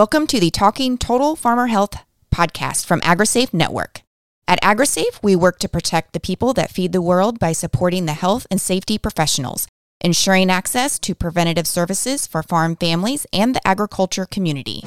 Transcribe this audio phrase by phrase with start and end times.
[0.00, 1.92] Welcome to the Talking Total Farmer Health
[2.34, 4.00] podcast from AgriSafe Network.
[4.48, 8.14] At AgriSafe, we work to protect the people that feed the world by supporting the
[8.14, 9.68] health and safety professionals,
[10.00, 14.82] ensuring access to preventative services for farm families and the agriculture community.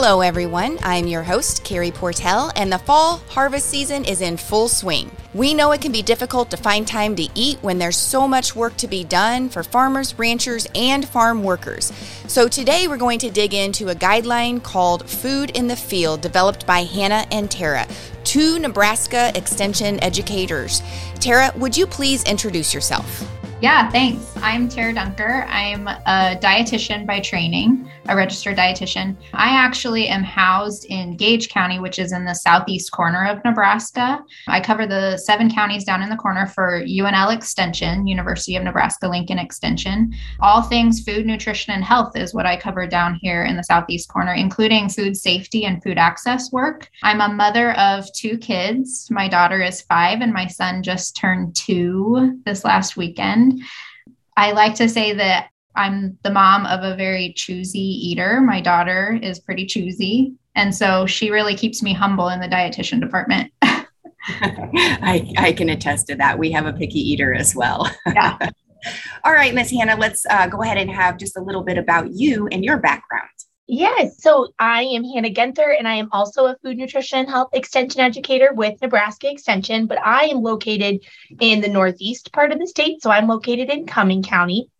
[0.00, 0.78] Hello, everyone.
[0.84, 5.10] I'm your host, Carrie Portell, and the fall harvest season is in full swing.
[5.34, 8.54] We know it can be difficult to find time to eat when there's so much
[8.54, 11.92] work to be done for farmers, ranchers, and farm workers.
[12.28, 16.64] So, today we're going to dig into a guideline called Food in the Field, developed
[16.64, 17.84] by Hannah and Tara,
[18.22, 20.80] two Nebraska Extension educators.
[21.18, 23.28] Tara, would you please introduce yourself?
[23.60, 24.24] Yeah, thanks.
[24.36, 25.44] I'm Tara Dunker.
[25.48, 29.16] I'm a dietitian by training, a registered dietitian.
[29.32, 34.22] I actually am housed in Gage County, which is in the southeast corner of Nebraska.
[34.46, 39.08] I cover the seven counties down in the corner for UNL Extension, University of Nebraska
[39.08, 40.14] Lincoln Extension.
[40.38, 44.08] All things food, nutrition, and health is what I cover down here in the southeast
[44.08, 46.88] corner, including food safety and food access work.
[47.02, 49.08] I'm a mother of two kids.
[49.10, 53.47] My daughter is five, and my son just turned two this last weekend.
[54.36, 58.40] I like to say that I'm the mom of a very choosy eater.
[58.40, 60.34] My daughter is pretty choosy.
[60.54, 63.52] And so she really keeps me humble in the dietitian department.
[64.40, 66.38] I, I can attest to that.
[66.38, 67.90] We have a picky eater as well.
[68.06, 68.36] Yeah.
[69.24, 72.12] All right, Miss Hannah, let's uh, go ahead and have just a little bit about
[72.12, 73.28] you and your background.
[73.70, 74.22] Yes.
[74.22, 78.50] So I am Hannah Guenther, and I am also a food nutrition health extension educator
[78.54, 81.04] with Nebraska Extension, but I am located
[81.38, 83.02] in the northeast part of the state.
[83.02, 84.70] So I'm located in Cuming County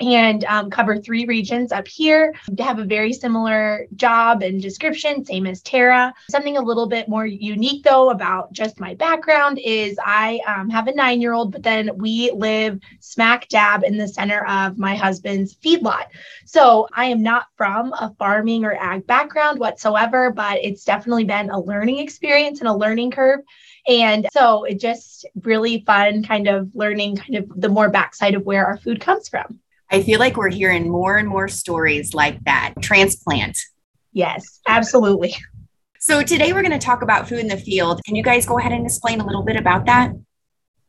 [0.00, 2.34] and um, cover three regions up here.
[2.56, 6.12] To have a very similar job and description, same as Tara.
[6.30, 10.88] Something a little bit more unique, though, about just my background is I um, have
[10.88, 14.94] a nine year old, but then we live smack dab in the center of my
[14.94, 16.06] husband's feedlot.
[16.44, 21.50] So I am not from a farming or ag background whatsoever, but it's definitely been
[21.50, 23.40] a learning experience and a learning curve.
[23.86, 28.44] And so it just really fun kind of learning kind of the more backside of
[28.44, 29.60] where our food comes from.
[29.90, 32.74] I feel like we're hearing more and more stories like that.
[32.80, 33.58] Transplant.
[34.12, 35.34] Yes, absolutely.
[35.98, 38.02] So today we're going to talk about food in the field.
[38.04, 40.12] Can you guys go ahead and explain a little bit about that?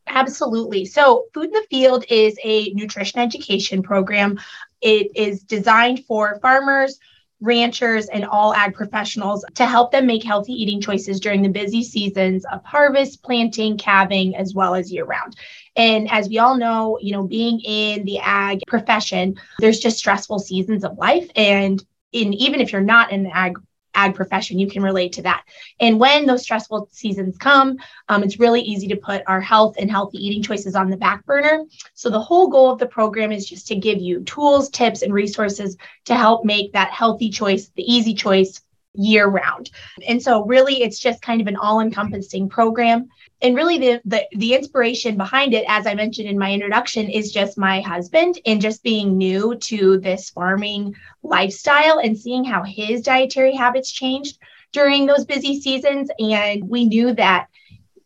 [0.06, 0.84] Absolutely.
[0.84, 4.38] So, Food in the Field is a nutrition education program.
[4.80, 6.98] It is designed for farmers,
[7.40, 11.82] ranchers, and all ag professionals to help them make healthy eating choices during the busy
[11.82, 15.36] seasons of harvest, planting, calving, as well as year round.
[15.76, 20.38] And as we all know, you know, being in the ag profession, there's just stressful
[20.38, 21.28] seasons of life.
[21.36, 23.58] And in even if you're not in the ag
[23.96, 25.44] ag profession, you can relate to that.
[25.80, 27.78] And when those stressful seasons come,
[28.08, 31.24] um, it's really easy to put our health and healthy eating choices on the back
[31.24, 31.64] burner.
[31.94, 35.12] So the whole goal of the program is just to give you tools, tips, and
[35.12, 38.60] resources to help make that healthy choice the easy choice
[38.96, 39.70] year round.
[40.06, 43.08] And so really it's just kind of an all-encompassing program.
[43.42, 47.32] And really the, the the inspiration behind it, as I mentioned in my introduction, is
[47.32, 53.02] just my husband and just being new to this farming lifestyle and seeing how his
[53.02, 54.38] dietary habits changed
[54.72, 56.10] during those busy seasons.
[56.18, 57.48] And we knew that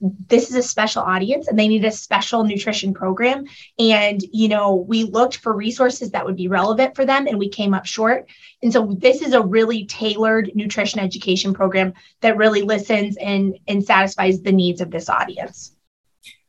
[0.01, 3.45] this is a special audience and they need a special nutrition program.
[3.79, 7.49] And you know we looked for resources that would be relevant for them and we
[7.49, 8.29] came up short.
[8.63, 13.85] And so this is a really tailored nutrition education program that really listens and and
[13.85, 15.73] satisfies the needs of this audience.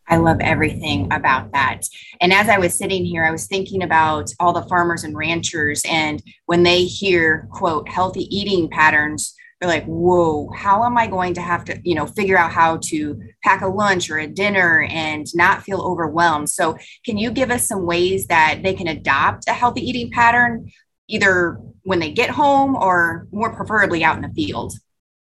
[0.07, 1.84] I love everything about that.
[2.19, 5.84] And as I was sitting here, I was thinking about all the farmers and ranchers,
[5.88, 11.35] and when they hear, quote, healthy eating patterns, they're like, whoa, how am I going
[11.35, 14.88] to have to, you know, figure out how to pack a lunch or a dinner
[14.89, 16.49] and not feel overwhelmed?
[16.49, 20.72] So, can you give us some ways that they can adopt a healthy eating pattern,
[21.07, 24.73] either when they get home or more preferably out in the field?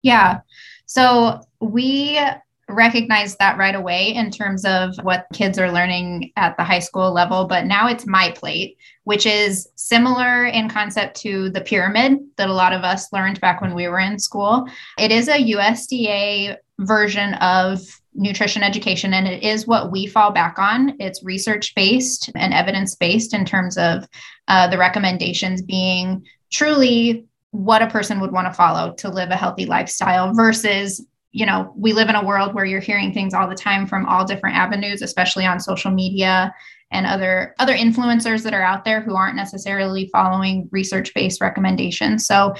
[0.04, 0.42] Yeah.
[0.86, 2.20] So, we
[2.68, 7.14] recognize that right away in terms of what kids are learning at the high school
[7.14, 7.46] level.
[7.46, 12.54] But now it's my plate, which is similar in concept to the pyramid that a
[12.54, 14.68] lot of us learned back when we were in school.
[14.98, 17.80] It is a USDA version of
[18.16, 20.96] nutrition education, and it is what we fall back on.
[21.00, 24.08] It's research based and evidence based in terms of
[24.48, 29.36] uh, the recommendations being truly what a person would want to follow to live a
[29.36, 33.50] healthy lifestyle versus you know we live in a world where you're hearing things all
[33.50, 36.54] the time from all different avenues especially on social media
[36.92, 42.26] and other other influencers that are out there who aren't necessarily following research based recommendations.
[42.26, 42.54] So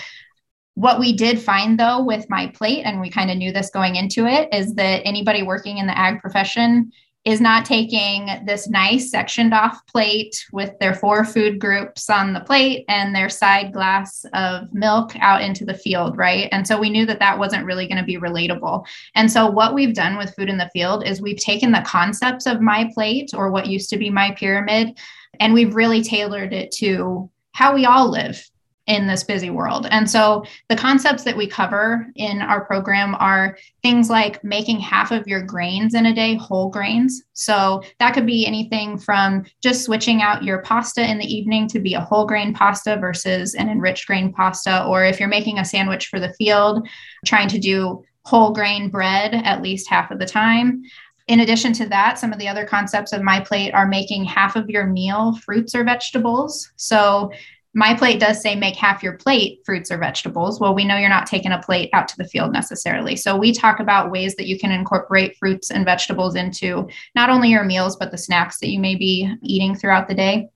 [0.76, 3.96] What we did find though with my plate, and we kind of knew this going
[3.96, 6.92] into it, is that anybody working in the ag profession
[7.26, 12.40] is not taking this nice sectioned off plate with their four food groups on the
[12.40, 16.48] plate and their side glass of milk out into the field, right?
[16.52, 18.86] And so we knew that that wasn't really going to be relatable.
[19.16, 22.46] And so what we've done with food in the field is we've taken the concepts
[22.46, 24.98] of my plate or what used to be my pyramid
[25.40, 28.44] and we've really tailored it to how we all live
[28.88, 29.88] in this busy world.
[29.90, 35.12] And so the concepts that we cover in our program are things like making half
[35.12, 37.24] of your grains in a day whole grains.
[37.34, 41.80] So that could be anything from just switching out your pasta in the evening to
[41.80, 44.86] be a whole grain pasta versus an enriched grain pasta.
[44.86, 46.88] Or if you're making a sandwich for the field,
[47.26, 50.84] trying to do whole grain bread at least half of the time.
[51.28, 54.56] In addition to that, some of the other concepts of my plate are making half
[54.56, 56.72] of your meal fruits or vegetables.
[56.76, 57.32] So
[57.76, 60.62] my plate does say make half your plate fruits or vegetables.
[60.62, 63.18] Well, we know you're not taking a plate out to the field necessarily.
[63.18, 67.50] So we talk about ways that you can incorporate fruits and vegetables into not only
[67.50, 70.50] your meals, but the snacks that you may be eating throughout the day.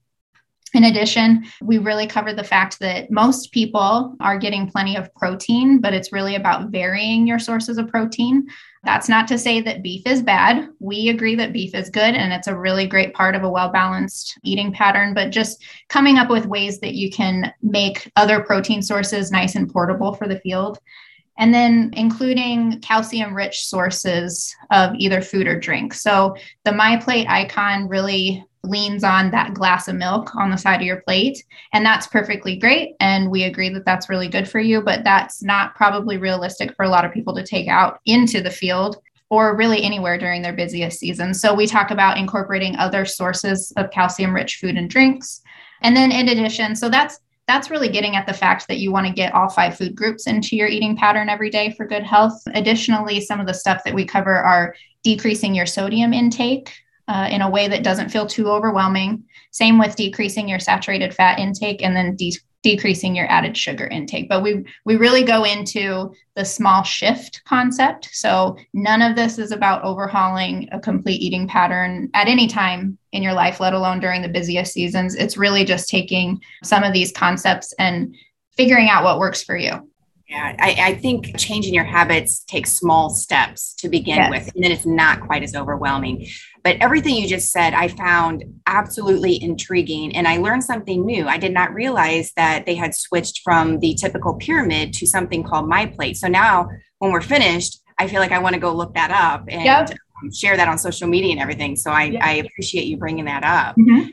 [0.73, 5.79] In addition, we really covered the fact that most people are getting plenty of protein,
[5.79, 8.47] but it's really about varying your sources of protein.
[8.83, 10.69] That's not to say that beef is bad.
[10.79, 13.69] We agree that beef is good and it's a really great part of a well
[13.69, 18.81] balanced eating pattern, but just coming up with ways that you can make other protein
[18.81, 20.79] sources nice and portable for the field.
[21.37, 25.93] And then including calcium rich sources of either food or drink.
[25.93, 26.35] So
[26.65, 30.87] the My Plate icon really leans on that glass of milk on the side of
[30.87, 31.43] your plate.
[31.73, 32.95] And that's perfectly great.
[32.99, 36.83] And we agree that that's really good for you, but that's not probably realistic for
[36.83, 38.97] a lot of people to take out into the field
[39.29, 41.33] or really anywhere during their busiest season.
[41.33, 45.41] So we talk about incorporating other sources of calcium rich food and drinks.
[45.81, 49.07] And then in addition, so that's that's really getting at the fact that you want
[49.07, 52.39] to get all five food groups into your eating pattern every day for good health.
[52.53, 56.71] Additionally, some of the stuff that we cover are decreasing your sodium intake
[57.09, 59.23] uh, in a way that doesn't feel too overwhelming.
[59.51, 64.29] Same with decreasing your saturated fat intake and then de- decreasing your added sugar intake.
[64.29, 68.09] But we we really go into the small shift concept.
[68.13, 73.23] So none of this is about overhauling a complete eating pattern at any time in
[73.23, 75.15] your life, let alone during the busiest seasons.
[75.15, 78.15] It's really just taking some of these concepts and
[78.51, 79.89] figuring out what works for you.
[80.29, 84.29] Yeah, I, I, think changing your habits takes small steps to begin yes.
[84.29, 86.27] with, and then it's not quite as overwhelming.
[86.63, 91.27] But everything you just said, I found absolutely intriguing, and I learned something new.
[91.27, 95.69] I did not realize that they had switched from the typical pyramid to something called
[95.69, 96.17] My Plate.
[96.17, 96.69] So now,
[96.99, 99.91] when we're finished, I feel like I want to go look that up and yep.
[100.33, 101.75] share that on social media and everything.
[101.75, 102.23] So I, yep.
[102.23, 103.75] I appreciate you bringing that up.
[103.77, 104.09] Mm-hmm.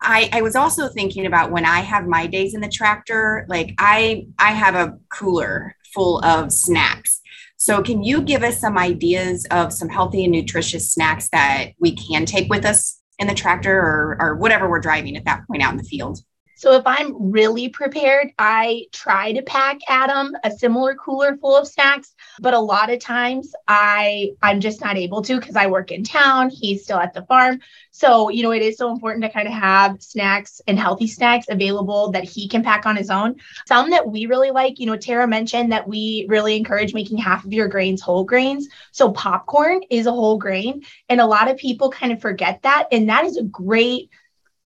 [0.00, 3.74] I, I was also thinking about when I have my days in the tractor, like
[3.78, 7.20] I I have a cooler full of snacks.
[7.66, 11.96] So can you give us some ideas of some healthy and nutritious snacks that we
[11.96, 15.64] can take with us in the tractor or, or whatever we're driving at that point
[15.64, 16.20] out in the field?
[16.56, 21.68] So if I'm really prepared, I try to pack Adam a similar cooler full of
[21.68, 25.92] snacks, but a lot of times I I'm just not able to because I work
[25.92, 27.60] in town, he's still at the farm.
[27.90, 31.46] So, you know, it is so important to kind of have snacks and healthy snacks
[31.50, 33.36] available that he can pack on his own.
[33.68, 37.44] Some that we really like, you know, Tara mentioned that we really encourage making half
[37.44, 38.66] of your grains whole grains.
[38.92, 42.88] So popcorn is a whole grain and a lot of people kind of forget that
[42.92, 44.08] and that is a great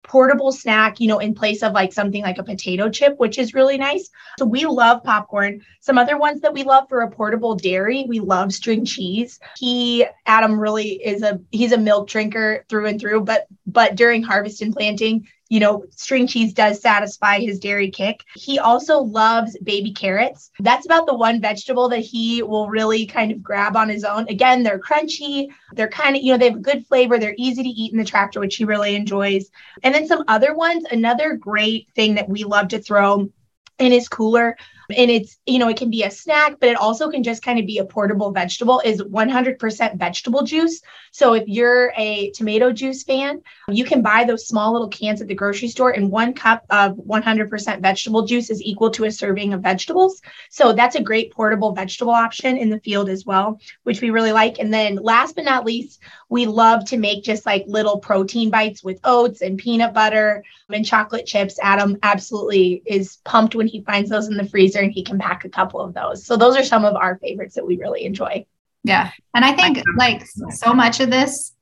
[0.07, 3.53] portable snack, you know, in place of like something like a potato chip, which is
[3.53, 4.09] really nice.
[4.39, 5.61] So we love popcorn.
[5.81, 9.39] Some other ones that we love for a portable dairy, we love string cheese.
[9.57, 14.23] He Adam really is a he's a milk drinker through and through, but but during
[14.23, 18.23] harvest and planting, you know, string cheese does satisfy his dairy kick.
[18.35, 20.51] He also loves baby carrots.
[20.59, 24.27] That's about the one vegetable that he will really kind of grab on his own.
[24.27, 25.47] Again, they're crunchy.
[25.73, 27.19] They're kind of, you know, they have a good flavor.
[27.19, 29.49] They're easy to eat in the tractor, which he really enjoys.
[29.83, 33.29] And then some other ones, another great thing that we love to throw
[33.77, 34.57] in his cooler
[34.89, 37.59] and it's you know it can be a snack but it also can just kind
[37.59, 40.81] of be a portable vegetable is 100% vegetable juice.
[41.11, 45.27] So if you're a tomato juice fan you can buy those small little cans at
[45.27, 49.53] the grocery store and one cup of 100% vegetable juice is equal to a serving
[49.53, 50.21] of vegetables.
[50.49, 54.31] So that's a great portable vegetable option in the field as well which we really
[54.31, 54.59] like.
[54.59, 58.83] And then last but not least we love to make just like little protein bites
[58.83, 61.59] with oats and peanut butter and chocolate chips.
[61.61, 65.19] Adam absolutely is pumped when he finds those in the freezer freezer and he can
[65.19, 66.25] pack a couple of those.
[66.25, 68.45] So those are some of our favorites that we really enjoy.
[68.83, 69.11] Yeah.
[69.33, 71.53] And I think like so much of this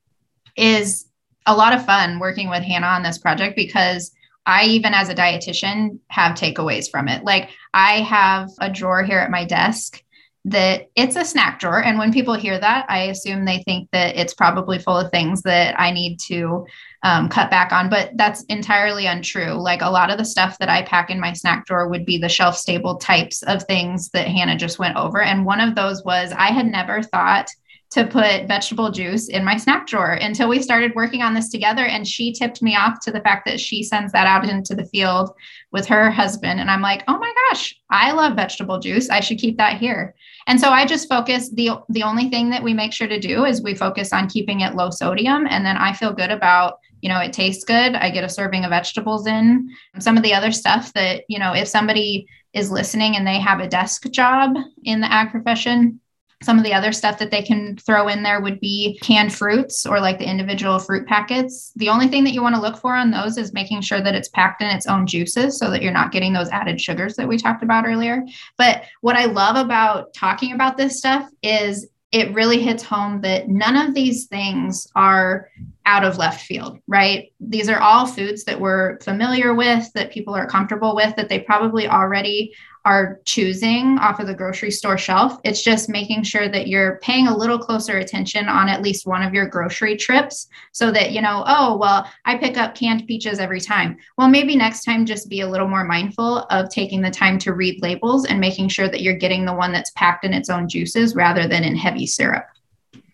[0.57, 1.05] is
[1.45, 4.11] a lot of fun working with Hannah on this project because
[4.45, 7.23] I even as a dietitian have takeaways from it.
[7.23, 10.02] Like I have a drawer here at my desk
[10.45, 11.81] that it's a snack drawer.
[11.81, 15.41] And when people hear that, I assume they think that it's probably full of things
[15.43, 16.65] that I need to
[17.03, 17.89] um, cut back on.
[17.89, 19.53] But that's entirely untrue.
[19.53, 22.17] Like a lot of the stuff that I pack in my snack drawer would be
[22.17, 25.21] the shelf stable types of things that Hannah just went over.
[25.21, 27.47] And one of those was I had never thought
[27.93, 31.85] to put vegetable juice in my snack drawer until we started working on this together.
[31.85, 34.85] And she tipped me off to the fact that she sends that out into the
[34.85, 35.29] field
[35.71, 36.59] with her husband.
[36.59, 39.11] And I'm like, oh my gosh, I love vegetable juice.
[39.11, 40.15] I should keep that here.
[40.47, 43.45] And so I just focus the the only thing that we make sure to do
[43.45, 45.47] is we focus on keeping it low sodium.
[45.49, 47.95] And then I feel good about, you know, it tastes good.
[47.95, 49.69] I get a serving of vegetables in.
[49.99, 53.59] Some of the other stuff that, you know, if somebody is listening and they have
[53.59, 55.99] a desk job in the ag profession,
[56.43, 59.85] some of the other stuff that they can throw in there would be canned fruits
[59.85, 61.71] or like the individual fruit packets.
[61.75, 64.15] The only thing that you want to look for on those is making sure that
[64.15, 67.27] it's packed in its own juices so that you're not getting those added sugars that
[67.27, 68.23] we talked about earlier.
[68.57, 73.49] But what I love about talking about this stuff is it really hits home that
[73.49, 75.49] none of these things are
[75.85, 77.33] out of left field, right?
[77.39, 81.39] These are all foods that we're familiar with, that people are comfortable with, that they
[81.39, 82.53] probably already
[82.85, 85.39] are choosing off of the grocery store shelf.
[85.43, 89.23] It's just making sure that you're paying a little closer attention on at least one
[89.23, 93.39] of your grocery trips so that, you know, oh, well, I pick up canned peaches
[93.39, 93.97] every time.
[94.17, 97.53] Well, maybe next time just be a little more mindful of taking the time to
[97.53, 100.67] read labels and making sure that you're getting the one that's packed in its own
[100.67, 102.45] juices rather than in heavy syrup.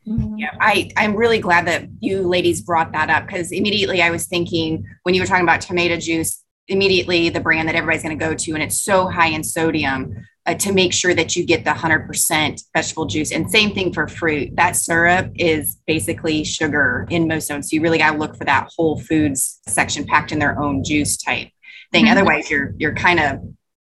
[0.05, 4.25] Yeah, I, I'm really glad that you ladies brought that up because immediately I was
[4.25, 8.25] thinking when you were talking about tomato juice, immediately the brand that everybody's going to
[8.25, 11.63] go to, and it's so high in sodium uh, to make sure that you get
[11.63, 13.31] the 100% vegetable juice.
[13.31, 14.55] And same thing for fruit.
[14.55, 17.69] That syrup is basically sugar in most zones.
[17.69, 20.83] So you really got to look for that whole foods section packed in their own
[20.83, 21.49] juice type
[21.91, 22.05] thing.
[22.05, 22.17] Mm-hmm.
[22.17, 23.39] Otherwise, you're you're kind of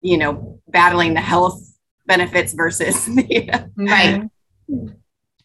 [0.02, 1.62] you know battling the health
[2.06, 4.30] benefits versus the right.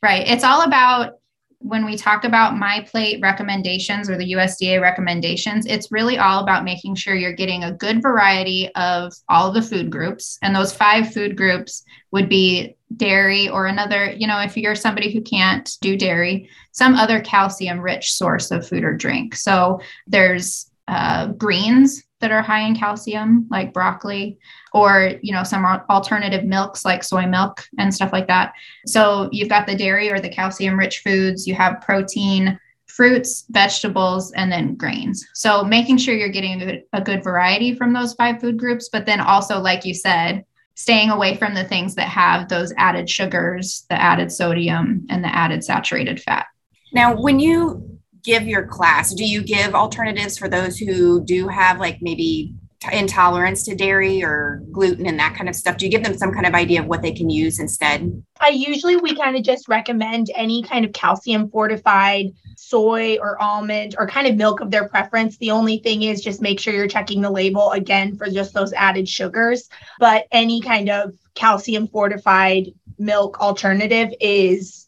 [0.03, 0.29] Right.
[0.29, 1.15] It's all about
[1.59, 6.65] when we talk about my plate recommendations or the USDA recommendations, it's really all about
[6.65, 10.39] making sure you're getting a good variety of all the food groups.
[10.43, 11.83] And those five food groups
[12.13, 16.95] would be dairy or another, you know, if you're somebody who can't do dairy, some
[16.95, 19.35] other calcium rich source of food or drink.
[19.35, 24.39] So there's uh, greens that are high in calcium, like broccoli,
[24.73, 28.53] or you know some alternative milks like soy milk and stuff like that.
[28.87, 31.47] So you've got the dairy or the calcium-rich foods.
[31.47, 35.27] You have protein, fruits, vegetables, and then grains.
[35.35, 38.89] So making sure you're getting a good, a good variety from those five food groups,
[38.91, 43.11] but then also, like you said, staying away from the things that have those added
[43.11, 46.47] sugars, the added sodium, and the added saturated fat.
[46.93, 47.96] Now, when you
[48.27, 49.15] give your class?
[49.15, 52.53] Do you give alternatives for those who do have like maybe
[52.93, 55.77] intolerance to dairy or gluten and that kind of stuff?
[55.77, 58.23] Do you give them some kind of idea of what they can use instead?
[58.41, 63.95] I usually we kind of just recommend any kind of calcium fortified soy or almond
[63.99, 65.37] or kind of milk of their preference.
[65.39, 68.73] The only thing is just make sure you're checking the label again for just those
[68.73, 69.69] added sugars.
[70.01, 74.86] But any kind of calcium fortified milk alternative is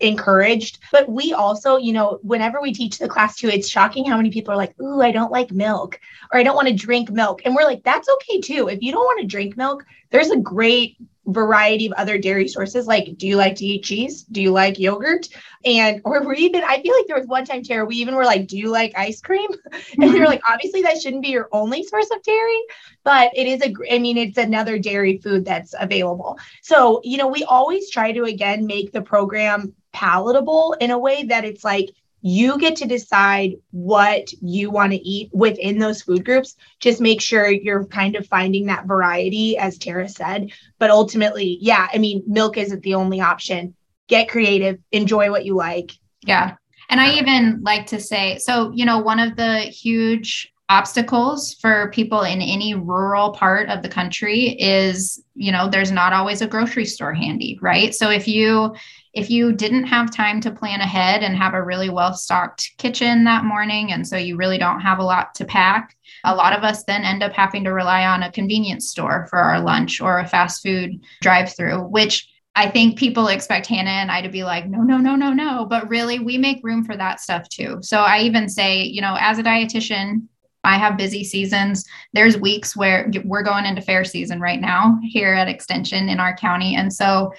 [0.00, 0.78] encouraged.
[0.92, 4.30] But we also, you know, whenever we teach the class too, it's shocking how many
[4.30, 6.00] people are like, Ooh, I don't like milk
[6.32, 7.42] or I don't want to drink milk.
[7.44, 8.68] And we're like, that's okay too.
[8.68, 10.96] If you don't want to drink milk, there's a great
[11.28, 12.86] variety of other dairy sources.
[12.86, 14.22] Like, do you like to eat cheese?
[14.22, 15.28] Do you like yogurt?
[15.64, 18.24] And or we even, I feel like there was one time, Tara, we even were
[18.24, 19.50] like, do you like ice cream?
[20.00, 22.60] And we were like, obviously that shouldn't be your only source of dairy,
[23.04, 26.38] but it is a, I mean, it's another dairy food that's available.
[26.62, 31.24] So, you know, we always try to again make the program palatable in a way
[31.24, 31.90] that it's like
[32.20, 36.54] you get to decide what you want to eat within those food groups.
[36.78, 40.52] Just make sure you're kind of finding that variety, as Tara said.
[40.78, 43.74] But ultimately, yeah, I mean, milk isn't the only option.
[44.08, 45.92] Get creative, enjoy what you like.
[46.24, 46.54] Yeah.
[46.88, 51.90] And I even like to say so, you know, one of the huge obstacles for
[51.92, 56.46] people in any rural part of the country is you know there's not always a
[56.46, 58.74] grocery store handy right so if you
[59.14, 63.24] if you didn't have time to plan ahead and have a really well stocked kitchen
[63.24, 66.64] that morning and so you really don't have a lot to pack a lot of
[66.64, 70.18] us then end up having to rely on a convenience store for our lunch or
[70.18, 74.42] a fast food drive through which I think people expect Hannah and I to be
[74.42, 75.64] like, no, no, no, no, no.
[75.64, 77.78] But really, we make room for that stuff too.
[77.82, 80.26] So I even say, you know, as a dietitian,
[80.64, 81.84] I have busy seasons.
[82.12, 86.36] There's weeks where we're going into fair season right now here at Extension in our
[86.36, 86.74] county.
[86.74, 87.32] And so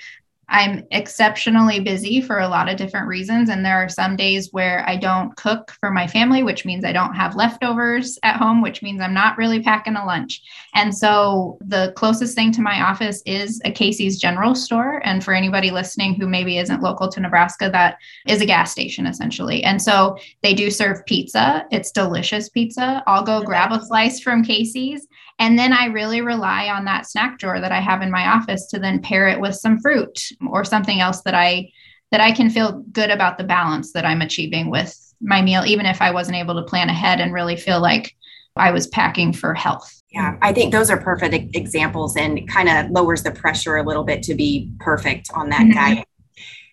[0.49, 3.49] I'm exceptionally busy for a lot of different reasons.
[3.49, 6.91] And there are some days where I don't cook for my family, which means I
[6.91, 10.41] don't have leftovers at home, which means I'm not really packing a lunch.
[10.73, 15.01] And so the closest thing to my office is a Casey's General Store.
[15.05, 19.05] And for anybody listening who maybe isn't local to Nebraska, that is a gas station
[19.05, 19.63] essentially.
[19.63, 21.65] And so they do serve pizza.
[21.71, 23.03] It's delicious pizza.
[23.05, 25.07] I'll go grab a slice from Casey's
[25.39, 28.67] and then I really rely on that snack drawer that I have in my office
[28.67, 31.72] to then pair it with some fruit or something else that I
[32.12, 35.86] that I can feel good about the balance that I'm achieving with my meal, even
[35.86, 38.15] if I wasn't able to plan ahead and really feel like
[38.55, 40.01] I was packing for health.
[40.10, 44.03] Yeah, I think those are perfect examples and kind of lowers the pressure a little
[44.03, 45.96] bit to be perfect on that mm-hmm.
[45.96, 46.08] diet.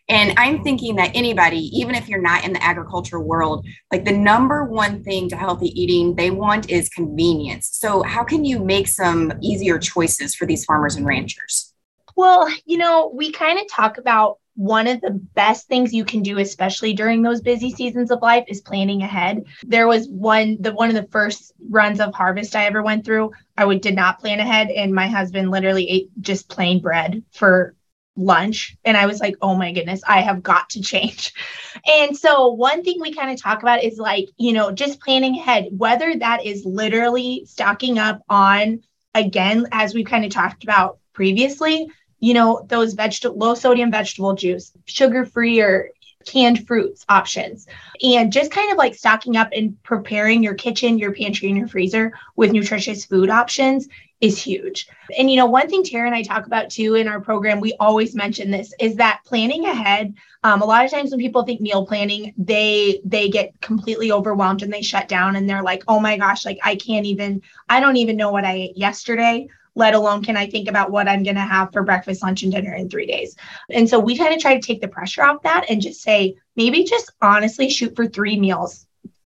[0.08, 4.16] And I'm thinking that anybody, even if you're not in the agriculture world, like the
[4.16, 7.70] number one thing to healthy eating they want is convenience.
[7.72, 11.72] So, how can you make some easier choices for these farmers and ranchers?
[12.14, 16.22] Well, you know, we kind of talk about one of the best things you can
[16.22, 20.72] do especially during those busy seasons of life is planning ahead there was one the
[20.72, 24.18] one of the first runs of harvest i ever went through i would did not
[24.18, 27.74] plan ahead and my husband literally ate just plain bread for
[28.16, 31.32] lunch and I was like, oh my goodness, I have got to change.
[31.86, 35.36] And so, one thing we kind of talk about is like, you know, just planning
[35.36, 38.82] ahead, whether that is literally stocking up on,
[39.14, 44.34] again, as we've kind of talked about previously, you know, those vegetable, low sodium vegetable
[44.34, 45.90] juice, sugar free or
[46.26, 47.66] canned fruits options
[48.02, 51.68] and just kind of like stocking up and preparing your kitchen, your pantry, and your
[51.68, 53.88] freezer with nutritious food options
[54.20, 54.88] is huge.
[55.18, 57.74] And you know, one thing Tara and I talk about too in our program, we
[57.78, 60.14] always mention this is that planning ahead.
[60.42, 64.62] Um, a lot of times when people think meal planning, they they get completely overwhelmed
[64.62, 67.80] and they shut down and they're like, oh my gosh, like I can't even, I
[67.80, 69.48] don't even know what I ate yesterday.
[69.76, 72.50] Let alone can I think about what I'm going to have for breakfast, lunch, and
[72.50, 73.36] dinner in three days.
[73.70, 76.36] And so we kind of try to take the pressure off that and just say,
[76.56, 78.86] maybe just honestly shoot for three meals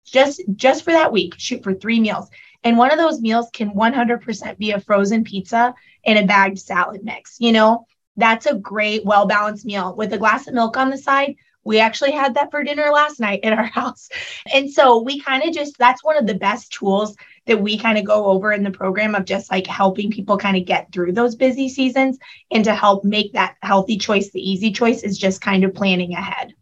[0.03, 2.27] just just for that week shoot for three meals
[2.63, 5.73] and one of those meals can 100% be a frozen pizza
[6.05, 7.37] and a bagged salad mix.
[7.39, 10.97] You know, that's a great, well balanced meal with a glass of milk on the
[10.97, 11.35] side.
[11.63, 14.09] We actually had that for dinner last night at our house.
[14.53, 17.15] And so we kind of just, that's one of the best tools
[17.47, 20.57] that we kind of go over in the program of just like helping people kind
[20.57, 22.17] of get through those busy seasons
[22.51, 26.13] and to help make that healthy choice the easy choice is just kind of planning
[26.13, 26.53] ahead.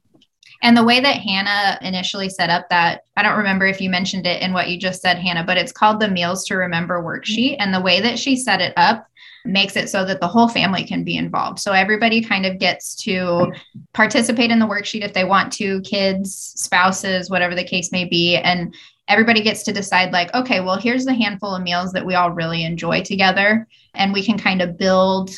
[0.62, 4.28] And the way that Hannah initially set up that, I don't remember if you mentioned
[4.28, 7.56] it in what you just said, Hannah, but it's called the Meals to Remember worksheet.
[7.60, 9.08] And the way that she set it up
[9.46, 11.60] makes it so that the whole family can be involved.
[11.60, 13.54] So everybody kind of gets to
[13.94, 18.36] participate in the worksheet if they want to, kids, spouses, whatever the case may be.
[18.36, 18.76] And
[19.10, 22.32] everybody gets to decide, like, okay, well, here's the handful of meals that we all
[22.32, 23.68] really enjoy together.
[23.96, 25.32] And we can kind of build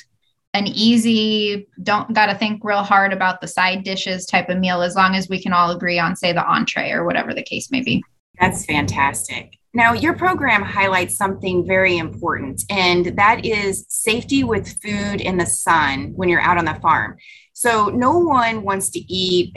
[0.54, 4.82] an easy, don't got to think real hard about the side dishes type of meal
[4.82, 7.72] as long as we can all agree on, say, the entree or whatever the case
[7.72, 8.04] may be.
[8.40, 9.58] That's fantastic.
[9.74, 15.46] Now, your program highlights something very important, and that is safety with food in the
[15.46, 17.16] sun when you're out on the farm.
[17.54, 19.56] So, no one wants to eat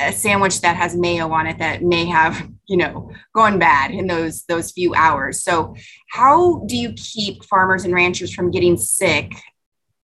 [0.00, 4.06] a sandwich that has mayo on it that may have you know gone bad in
[4.06, 5.74] those those few hours so
[6.10, 9.32] how do you keep farmers and ranchers from getting sick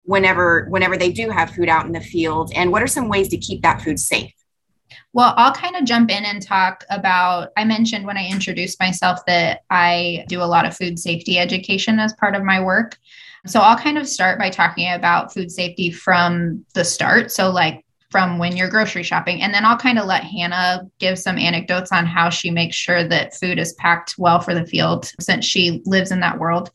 [0.03, 3.29] whenever whenever they do have food out in the field and what are some ways
[3.29, 4.31] to keep that food safe
[5.13, 7.49] well, I'll kind of jump in and talk about.
[7.57, 11.99] I mentioned when I introduced myself that I do a lot of food safety education
[11.99, 12.97] as part of my work.
[13.47, 17.31] So I'll kind of start by talking about food safety from the start.
[17.31, 19.41] So, like from when you're grocery shopping.
[19.41, 23.07] And then I'll kind of let Hannah give some anecdotes on how she makes sure
[23.07, 26.71] that food is packed well for the field since she lives in that world.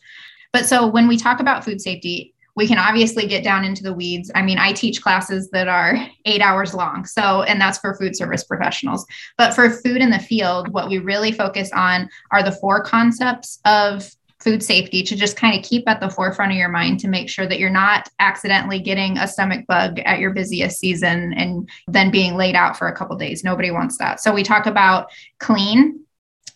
[0.52, 3.92] But so when we talk about food safety, we can obviously get down into the
[3.92, 4.30] weeds.
[4.34, 7.04] I mean, I teach classes that are eight hours long.
[7.04, 9.04] So, and that's for food service professionals.
[9.36, 13.58] But for food in the field, what we really focus on are the four concepts
[13.64, 14.08] of
[14.44, 17.30] food safety to just kind of keep at the forefront of your mind to make
[17.30, 22.10] sure that you're not accidentally getting a stomach bug at your busiest season and then
[22.10, 23.42] being laid out for a couple days.
[23.42, 24.20] Nobody wants that.
[24.20, 26.04] So we talk about clean,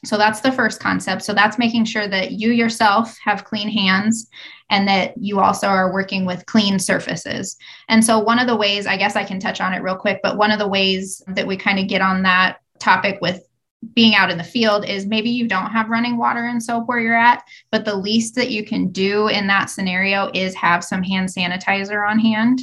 [0.05, 1.23] so that's the first concept.
[1.23, 4.29] So that's making sure that you yourself have clean hands
[4.71, 7.57] and that you also are working with clean surfaces.
[7.89, 10.21] And so one of the ways, I guess I can touch on it real quick,
[10.23, 13.48] but one of the ways that we kind of get on that topic with
[13.95, 17.01] being out in the field is maybe you don't have running water and soap where
[17.01, 21.03] you're at, but the least that you can do in that scenario is have some
[21.03, 22.61] hand sanitizer on hand.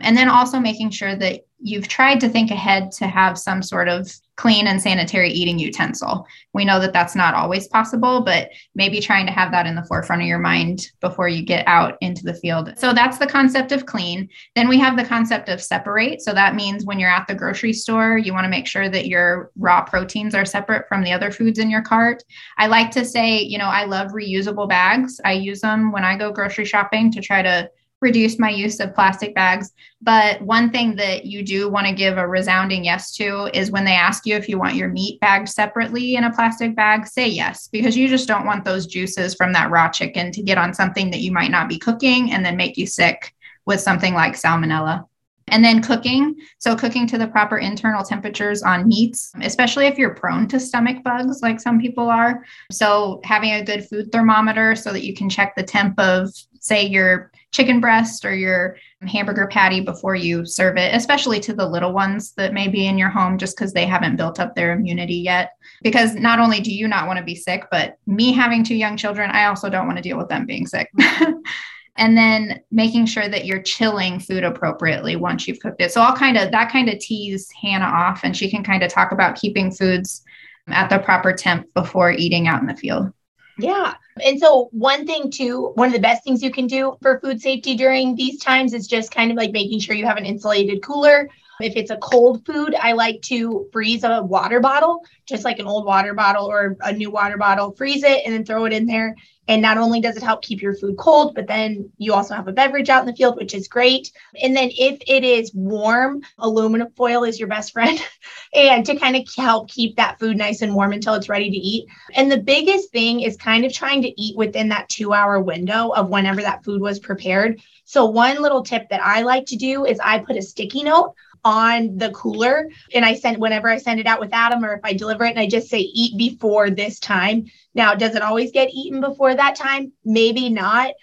[0.00, 3.88] And then also making sure that you've tried to think ahead to have some sort
[3.88, 6.24] of clean and sanitary eating utensil.
[6.54, 9.84] We know that that's not always possible, but maybe trying to have that in the
[9.84, 12.72] forefront of your mind before you get out into the field.
[12.76, 14.28] So that's the concept of clean.
[14.54, 16.22] Then we have the concept of separate.
[16.22, 19.08] So that means when you're at the grocery store, you want to make sure that
[19.08, 22.22] your raw proteins are separate from the other foods in your cart.
[22.58, 25.20] I like to say, you know, I love reusable bags.
[25.24, 27.68] I use them when I go grocery shopping to try to
[28.00, 29.72] reduce my use of plastic bags.
[30.00, 33.84] But one thing that you do want to give a resounding yes to is when
[33.84, 37.26] they ask you if you want your meat bagged separately in a plastic bag, say
[37.26, 40.74] yes, because you just don't want those juices from that raw chicken to get on
[40.74, 43.34] something that you might not be cooking and then make you sick
[43.66, 45.04] with something like salmonella.
[45.50, 46.36] And then cooking.
[46.58, 51.02] So, cooking to the proper internal temperatures on meats, especially if you're prone to stomach
[51.02, 52.44] bugs, like some people are.
[52.70, 56.30] So, having a good food thermometer so that you can check the temp of,
[56.60, 61.66] say, your chicken breast or your hamburger patty before you serve it, especially to the
[61.66, 64.72] little ones that may be in your home just because they haven't built up their
[64.72, 65.52] immunity yet.
[65.82, 68.96] Because not only do you not want to be sick, but me having two young
[68.96, 70.90] children, I also don't want to deal with them being sick.
[71.96, 75.92] and then making sure that you're chilling food appropriately once you've cooked it.
[75.92, 78.90] So I'll kind of that kind of tease Hannah off and she can kind of
[78.90, 80.22] talk about keeping foods
[80.68, 83.12] at the proper temp before eating out in the field.
[83.58, 83.94] Yeah.
[84.24, 87.40] And so, one thing, too, one of the best things you can do for food
[87.40, 90.82] safety during these times is just kind of like making sure you have an insulated
[90.82, 91.28] cooler.
[91.60, 95.66] If it's a cold food, I like to freeze a water bottle, just like an
[95.66, 98.86] old water bottle or a new water bottle, freeze it and then throw it in
[98.86, 99.16] there.
[99.48, 102.48] And not only does it help keep your food cold, but then you also have
[102.48, 104.12] a beverage out in the field, which is great.
[104.42, 107.98] And then if it is warm, aluminum foil is your best friend.
[108.54, 111.56] and to kind of help keep that food nice and warm until it's ready to
[111.56, 111.88] eat.
[112.14, 115.88] And the biggest thing is kind of trying to eat within that two hour window
[115.88, 117.60] of whenever that food was prepared.
[117.84, 121.14] So, one little tip that I like to do is I put a sticky note
[121.44, 124.80] on the cooler and I send whenever I send it out with Adam or if
[124.84, 127.46] I deliver it and I just say eat before this time.
[127.74, 129.92] Now, does it always get eaten before that time?
[130.04, 130.94] Maybe not,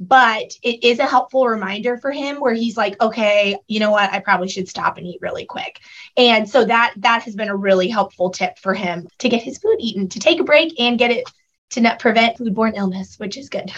[0.00, 4.10] but it is a helpful reminder for him where he's like, okay, you know what?
[4.10, 5.80] I probably should stop and eat really quick.
[6.16, 9.58] And so that that has been a really helpful tip for him to get his
[9.58, 11.30] food eaten, to take a break and get it
[11.70, 13.70] to not prevent foodborne illness, which is good.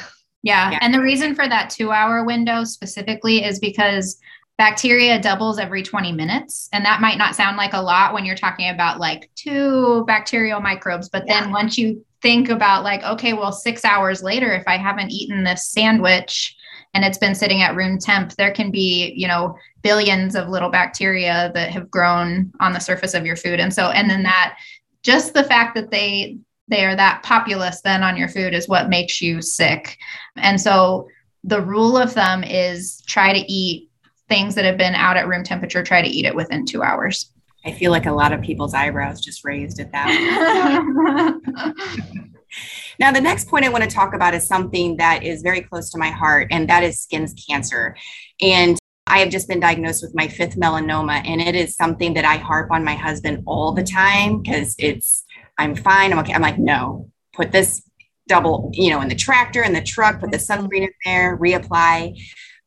[0.45, 0.73] Yeah.
[0.73, 0.79] yeah.
[0.81, 4.19] And the reason for that two hour window specifically is because
[4.63, 6.69] bacteria doubles every 20 minutes.
[6.73, 10.61] And that might not sound like a lot when you're talking about like two bacterial
[10.61, 11.09] microbes.
[11.09, 15.11] But then once you think about like, okay, well, six hours later, if I haven't
[15.11, 16.55] eaten this sandwich
[16.95, 20.71] and it's been sitting at room temp, there can be, you know, billions of little
[20.71, 23.59] bacteria that have grown on the surface of your food.
[23.59, 24.27] And so, and then mm-hmm.
[24.27, 24.59] that
[25.03, 28.89] just the fact that they they are that populous then on your food is what
[28.89, 29.99] makes you sick.
[30.37, 31.09] And so
[31.43, 33.89] the rule of thumb is try to eat
[34.29, 37.33] things that have been out at room temperature, try to eat it within two hours.
[37.65, 40.09] I feel like a lot of people's eyebrows just raised at that.
[42.99, 45.91] now, the next point I want to talk about is something that is very close
[45.91, 47.97] to my heart, and that is skin cancer.
[48.41, 52.25] And I have just been diagnosed with my fifth melanoma, and it is something that
[52.25, 55.25] I harp on my husband all the time because it's,
[55.59, 56.13] I'm fine.
[56.13, 56.33] I'm okay.
[56.33, 57.83] I'm like, no, put this
[58.29, 60.65] double, you know, in the tractor, in the truck, put the mm-hmm.
[60.65, 62.19] sunscreen in there, reapply.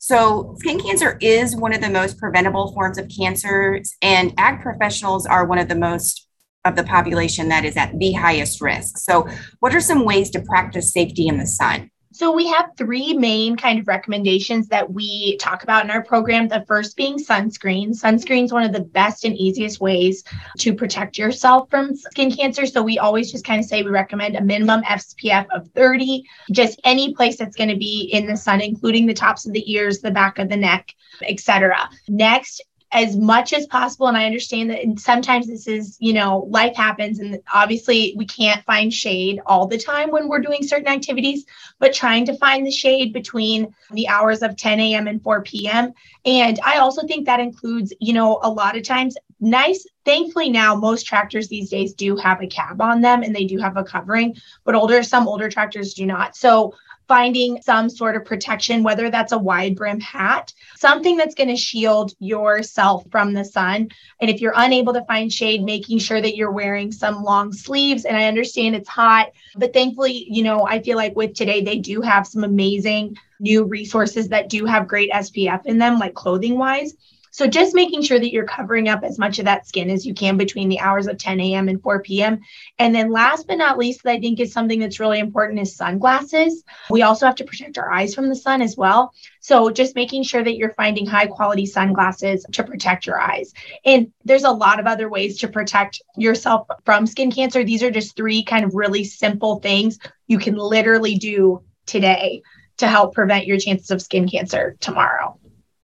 [0.08, 5.26] So, skin cancer is one of the most preventable forms of cancers, and ag professionals
[5.26, 6.28] are one of the most
[6.64, 9.00] of the population that is at the highest risk.
[9.00, 9.28] So,
[9.62, 11.90] what are some ways to practice safety in the sun?
[12.16, 16.48] So we have three main kind of recommendations that we talk about in our program.
[16.48, 17.90] The first being sunscreen.
[17.90, 20.24] Sunscreen is one of the best and easiest ways
[20.60, 22.68] to protect yourself from skin cancer.
[22.68, 26.80] So we always just kind of say we recommend a minimum SPF of 30, just
[26.86, 30.00] any place that's going to be in the sun, including the tops of the ears,
[30.00, 31.90] the back of the neck, etc.
[32.08, 32.62] Next,
[32.96, 34.08] as much as possible.
[34.08, 38.64] And i understand that sometimes this is you know life happens and obviously we can't
[38.64, 41.46] find shade all the time when we're doing certain activities
[41.78, 45.94] but trying to find the shade between the hours of 10 a.m and 4 p.m
[46.26, 50.76] and i also think that includes you know a lot of times nice thankfully now
[50.76, 53.84] most tractors these days do have a cab on them and they do have a
[53.84, 56.36] covering but older some older tractors do not.
[56.36, 56.74] So
[57.08, 61.56] finding some sort of protection, whether that's a wide brim hat, something that's going to
[61.56, 63.90] shield yourself from the sun.
[64.20, 68.06] And if you're unable to find shade, making sure that you're wearing some long sleeves.
[68.06, 71.78] And I understand it's hot, but thankfully, you know, I feel like with today, they
[71.78, 76.58] do have some amazing new resources that do have great SPF in them, like clothing
[76.58, 76.94] wise.
[77.36, 80.14] So just making sure that you're covering up as much of that skin as you
[80.14, 81.68] can between the hours of 10 a.m.
[81.68, 82.40] and 4 p.m.
[82.80, 86.64] And then last but not least, I think is something that's really important is sunglasses.
[86.90, 89.14] We also have to protect our eyes from the sun as well.
[89.42, 93.52] So just making sure that you're finding high quality sunglasses to protect your eyes.
[93.84, 97.66] And there's a lot of other ways to protect yourself from skin cancer.
[97.66, 102.44] These are just three kind of really simple things you can literally do today
[102.78, 105.38] to help prevent your chances of skin cancer tomorrow.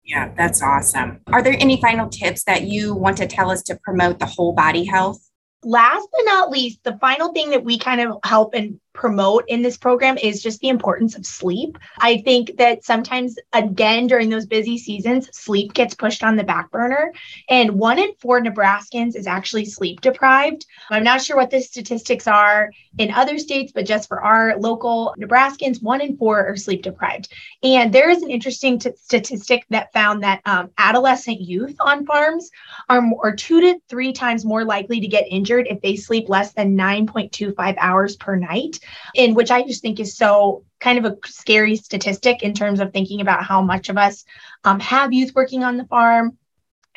[0.08, 1.20] Yeah, that's awesome.
[1.28, 4.54] Are there any final tips that you want to tell us to promote the whole
[4.54, 5.20] body health?
[5.64, 9.62] Last but not least, the final thing that we kind of help and promote in
[9.62, 11.78] this program is just the importance of sleep.
[12.00, 16.72] I think that sometimes, again, during those busy seasons, sleep gets pushed on the back
[16.72, 17.14] burner.
[17.48, 20.66] And one in four Nebraskans is actually sleep deprived.
[20.90, 25.14] I'm not sure what the statistics are in other states, but just for our local
[25.20, 27.32] Nebraskans, one in four are sleep deprived.
[27.62, 32.50] And there is an interesting t- statistic that found that um, adolescent youth on farms
[32.90, 36.54] are, are two to three times more likely to get injured if they sleep less
[36.54, 38.80] than 9.25 hours per night
[39.14, 42.92] in which I just think is so kind of a scary statistic in terms of
[42.92, 44.26] thinking about how much of us
[44.64, 46.38] um, have youth working on the farm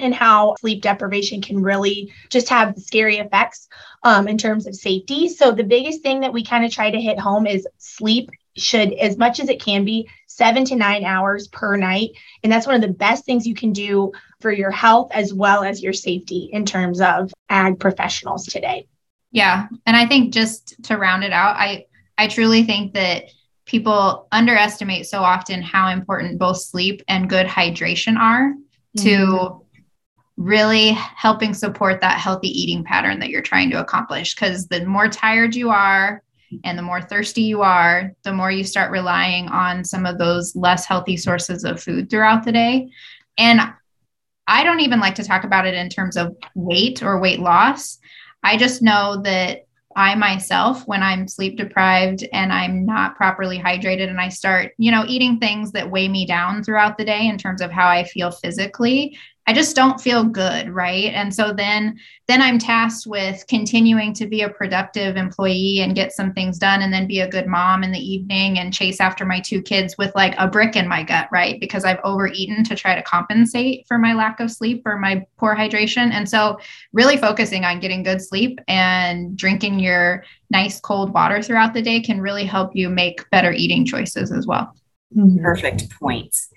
[0.00, 3.68] and how sleep deprivation can really just have scary effects
[4.02, 5.28] um, in terms of safety.
[5.28, 8.92] So, the biggest thing that we kind of try to hit home is sleep should,
[8.94, 12.10] as much as it can be, seven to nine hours per night.
[12.42, 15.62] And that's one of the best things you can do for your health as well
[15.62, 18.86] as your safety in terms of ag professionals today.
[19.32, 19.68] Yeah.
[19.86, 21.86] And I think just to round it out, I
[22.18, 23.24] I truly think that
[23.64, 29.04] people underestimate so often how important both sleep and good hydration are mm-hmm.
[29.04, 29.64] to
[30.36, 35.08] really helping support that healthy eating pattern that you're trying to accomplish because the more
[35.08, 36.22] tired you are
[36.64, 40.56] and the more thirsty you are, the more you start relying on some of those
[40.56, 42.90] less healthy sources of food throughout the day.
[43.38, 43.60] And
[44.46, 47.98] I don't even like to talk about it in terms of weight or weight loss.
[48.42, 54.08] I just know that I myself, when I'm sleep deprived and I'm not properly hydrated,
[54.08, 57.38] and I start, you know, eating things that weigh me down throughout the day in
[57.38, 59.18] terms of how I feel physically,
[59.50, 61.12] I just don't feel good, right?
[61.12, 66.12] And so then then I'm tasked with continuing to be a productive employee and get
[66.12, 69.26] some things done and then be a good mom in the evening and chase after
[69.26, 71.58] my two kids with like a brick in my gut, right?
[71.58, 75.56] Because I've overeaten to try to compensate for my lack of sleep or my poor
[75.56, 76.12] hydration.
[76.12, 76.60] And so
[76.92, 82.00] really focusing on getting good sleep and drinking your nice cold water throughout the day
[82.00, 84.76] can really help you make better eating choices as well.
[85.16, 85.42] Mm-hmm.
[85.42, 86.48] Perfect points.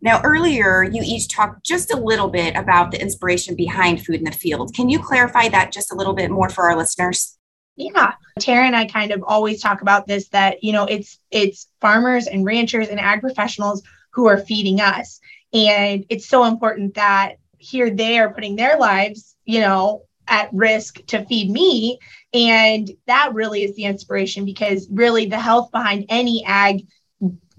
[0.00, 4.24] Now, earlier you each talked just a little bit about the inspiration behind food in
[4.24, 4.74] the field.
[4.74, 7.38] Can you clarify that just a little bit more for our listeners?
[7.76, 8.12] Yeah.
[8.38, 12.26] Tara and I kind of always talk about this that, you know, it's it's farmers
[12.26, 15.20] and ranchers and ag professionals who are feeding us.
[15.52, 21.04] And it's so important that here they are putting their lives, you know, at risk
[21.06, 21.98] to feed me.
[22.34, 26.86] And that really is the inspiration because really the health behind any ag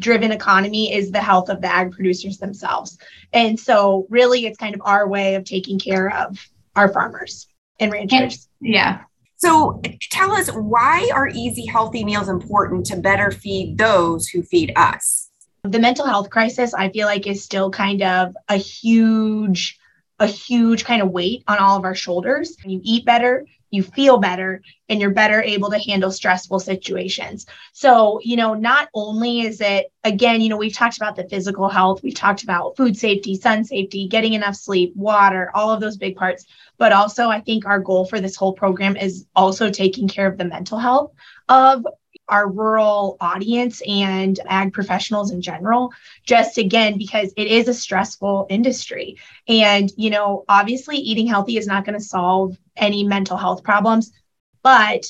[0.03, 2.97] driven economy is the health of the ag producers themselves.
[3.31, 6.37] And so, really, it's kind of our way of taking care of
[6.75, 7.47] our farmers
[7.79, 8.47] and ranchers.
[8.59, 9.01] Yeah.
[9.37, 14.73] So, tell us why are easy, healthy meals important to better feed those who feed
[14.75, 15.29] us?
[15.63, 19.79] The mental health crisis, I feel like, is still kind of a huge
[20.19, 22.55] a huge kind of weight on all of our shoulders.
[22.63, 27.47] You eat better, you feel better and you're better able to handle stressful situations.
[27.71, 31.67] So, you know, not only is it, again, you know, we've talked about the physical
[31.69, 35.97] health, we've talked about food safety, sun safety, getting enough sleep, water, all of those
[35.97, 36.45] big parts.
[36.77, 40.37] But also, I think our goal for this whole program is also taking care of
[40.37, 41.11] the mental health
[41.49, 41.85] of
[42.29, 45.91] our rural audience and ag professionals in general
[46.25, 49.17] just again because it is a stressful industry.
[49.47, 54.11] And you know obviously eating healthy is not going to solve any mental health problems
[54.63, 55.05] but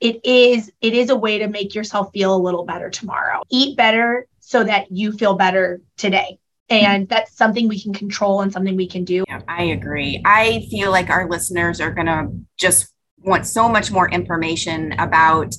[0.00, 3.42] it is it is a way to make yourself feel a little better tomorrow.
[3.50, 6.38] Eat better so that you feel better today.
[6.68, 9.24] And that's something we can control and something we can do.
[9.28, 10.20] Yeah, i agree.
[10.24, 15.54] I feel like our listeners are going to just want so much more information about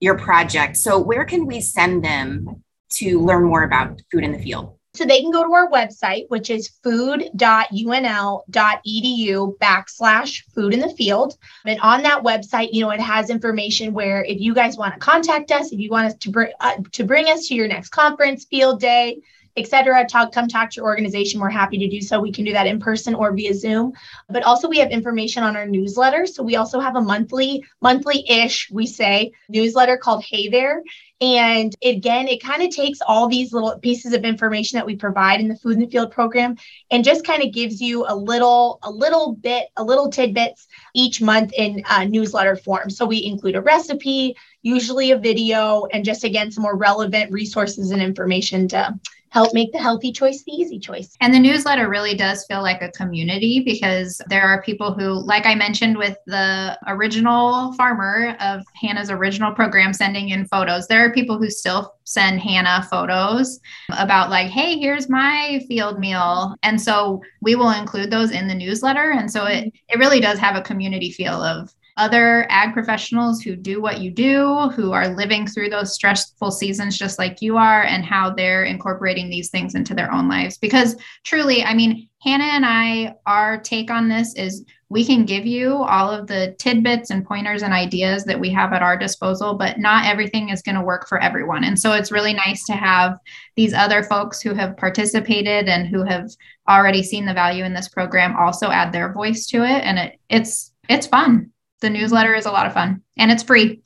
[0.00, 0.76] your project.
[0.76, 4.76] So, where can we send them to learn more about food in the field?
[4.96, 11.36] So they can go to our website, which is food.unl.edu backslash food in the field.
[11.66, 15.00] And on that website, you know, it has information where if you guys want to
[15.00, 17.90] contact us, if you want us to bring uh, to bring us to your next
[17.90, 19.20] conference, field day,
[19.56, 20.06] etc.
[20.06, 21.40] Talk, come talk to your organization.
[21.40, 22.20] We're happy to do so.
[22.20, 23.92] We can do that in person or via Zoom.
[24.28, 26.26] But also we have information on our newsletter.
[26.26, 30.82] So we also have a monthly, monthly-ish, we say, newsletter called Hey There.
[31.20, 35.40] And again, it kind of takes all these little pieces of information that we provide
[35.40, 36.56] in the Food in the Field program
[36.90, 41.22] and just kind of gives you a little, a little bit, a little tidbits each
[41.22, 42.90] month in uh, newsletter form.
[42.90, 47.92] So we include a recipe, usually a video, and just again, some more relevant resources
[47.92, 48.98] and information to
[49.36, 51.14] help make the healthy choice the easy choice.
[51.20, 55.44] And the newsletter really does feel like a community because there are people who, like
[55.44, 61.12] I mentioned with the original farmer of Hannah's original program sending in photos, there are
[61.12, 66.56] people who still send Hannah photos about, like, hey, here's my field meal.
[66.62, 69.10] And so we will include those in the newsletter.
[69.10, 69.68] And so it, mm-hmm.
[69.90, 74.10] it really does have a community feel of other ag professionals who do what you
[74.10, 78.64] do, who are living through those stressful seasons just like you are, and how they're
[78.64, 80.58] incorporating these things into their own lives.
[80.58, 85.46] Because truly, I mean, Hannah and I, our take on this is we can give
[85.46, 89.54] you all of the tidbits and pointers and ideas that we have at our disposal,
[89.54, 91.64] but not everything is going to work for everyone.
[91.64, 93.18] And so it's really nice to have
[93.56, 96.30] these other folks who have participated and who have
[96.68, 99.82] already seen the value in this program also add their voice to it.
[99.82, 103.82] And it, it's it's fun the newsletter is a lot of fun and it's free.